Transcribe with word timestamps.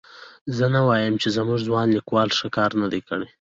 زه 0.55 0.65
نه 0.73 0.81
وایم 0.87 1.15
چې 1.21 1.27
زموږ 1.37 1.59
ځوان 1.67 1.87
لیکوال 1.97 2.29
ښه 2.37 2.47
کار 2.57 2.71
نه 2.81 2.87
دی 2.91 3.01
کړی. 3.07 3.27